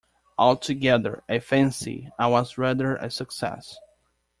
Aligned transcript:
Altogether 0.39 1.23
I 1.29 1.37
fancy 1.37 2.09
I 2.17 2.25
was 2.25 2.57
rather 2.57 2.95
a 2.95 3.11
success. 3.11 3.77